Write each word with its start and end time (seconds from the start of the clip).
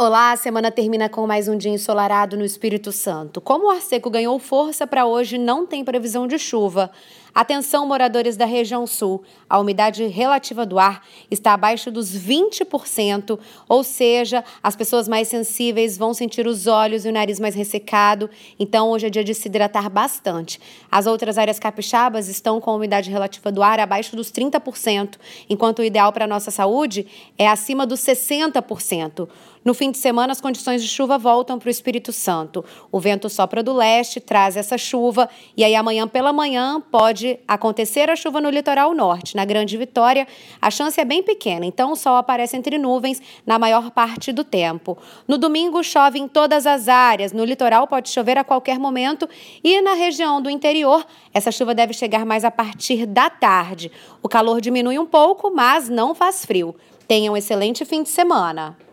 Olá, 0.00 0.30
a 0.30 0.36
semana 0.36 0.70
termina 0.70 1.08
com 1.08 1.26
mais 1.26 1.48
um 1.48 1.56
dia 1.58 1.72
ensolarado 1.72 2.36
no 2.36 2.44
Espírito 2.44 2.92
Santo. 2.92 3.40
Como 3.40 3.66
o 3.66 3.70
ar 3.70 3.80
seco 3.80 4.08
ganhou 4.08 4.38
força 4.38 4.86
para 4.86 5.04
hoje, 5.04 5.36
não 5.36 5.66
tem 5.66 5.84
previsão 5.84 6.24
de 6.24 6.38
chuva. 6.38 6.88
Atenção, 7.38 7.86
moradores 7.86 8.36
da 8.36 8.44
região 8.44 8.84
sul, 8.84 9.22
a 9.48 9.60
umidade 9.60 10.04
relativa 10.08 10.66
do 10.66 10.76
ar 10.76 11.06
está 11.30 11.52
abaixo 11.52 11.88
dos 11.88 12.10
20%, 12.10 13.38
ou 13.68 13.84
seja, 13.84 14.42
as 14.60 14.74
pessoas 14.74 15.06
mais 15.06 15.28
sensíveis 15.28 15.96
vão 15.96 16.12
sentir 16.12 16.48
os 16.48 16.66
olhos 16.66 17.04
e 17.04 17.08
o 17.08 17.12
nariz 17.12 17.38
mais 17.38 17.54
ressecado, 17.54 18.28
então 18.58 18.90
hoje 18.90 19.06
é 19.06 19.10
dia 19.10 19.22
de 19.22 19.34
se 19.34 19.46
hidratar 19.46 19.88
bastante. 19.88 20.60
As 20.90 21.06
outras 21.06 21.38
áreas 21.38 21.60
capixabas 21.60 22.26
estão 22.26 22.60
com 22.60 22.72
a 22.72 22.74
umidade 22.74 23.08
relativa 23.08 23.52
do 23.52 23.62
ar 23.62 23.78
abaixo 23.78 24.16
dos 24.16 24.32
30%, 24.32 25.14
enquanto 25.48 25.78
o 25.78 25.84
ideal 25.84 26.12
para 26.12 26.24
a 26.24 26.28
nossa 26.28 26.50
saúde 26.50 27.06
é 27.38 27.46
acima 27.46 27.86
dos 27.86 28.00
60%. 28.00 29.28
No 29.64 29.74
fim 29.74 29.90
de 29.90 29.98
semana, 29.98 30.32
as 30.32 30.40
condições 30.40 30.82
de 30.82 30.88
chuva 30.88 31.18
voltam 31.18 31.58
para 31.58 31.66
o 31.66 31.70
Espírito 31.70 32.12
Santo. 32.12 32.64
O 32.90 32.98
vento 32.98 33.28
sopra 33.28 33.62
do 33.62 33.72
leste, 33.72 34.18
traz 34.18 34.56
essa 34.56 34.78
chuva, 34.78 35.28
e 35.56 35.62
aí 35.62 35.74
amanhã 35.74 36.08
pela 36.08 36.32
manhã 36.32 36.80
pode 36.80 37.27
pode 37.28 37.38
acontecer 37.46 38.08
a 38.08 38.16
chuva 38.16 38.40
no 38.40 38.48
litoral 38.48 38.94
norte. 38.94 39.36
Na 39.36 39.44
Grande 39.44 39.76
Vitória, 39.76 40.26
a 40.60 40.70
chance 40.70 40.98
é 41.00 41.04
bem 41.04 41.22
pequena, 41.22 41.66
então 41.66 41.92
o 41.92 41.96
sol 41.96 42.16
aparece 42.16 42.56
entre 42.56 42.78
nuvens 42.78 43.20
na 43.44 43.58
maior 43.58 43.90
parte 43.90 44.32
do 44.32 44.44
tempo. 44.44 44.96
No 45.26 45.36
domingo, 45.36 45.82
chove 45.82 46.18
em 46.18 46.28
todas 46.28 46.66
as 46.66 46.88
áreas. 46.88 47.32
No 47.32 47.44
litoral, 47.44 47.86
pode 47.86 48.08
chover 48.08 48.38
a 48.38 48.44
qualquer 48.44 48.78
momento. 48.78 49.28
E 49.62 49.80
na 49.82 49.94
região 49.94 50.40
do 50.40 50.48
interior, 50.48 51.04
essa 51.34 51.50
chuva 51.50 51.74
deve 51.74 51.92
chegar 51.92 52.24
mais 52.24 52.44
a 52.44 52.50
partir 52.50 53.04
da 53.04 53.28
tarde. 53.28 53.90
O 54.22 54.28
calor 54.28 54.60
diminui 54.60 54.98
um 54.98 55.06
pouco, 55.06 55.50
mas 55.50 55.88
não 55.88 56.14
faz 56.14 56.44
frio. 56.44 56.74
Tenha 57.06 57.30
um 57.30 57.36
excelente 57.36 57.84
fim 57.84 58.02
de 58.02 58.08
semana. 58.08 58.87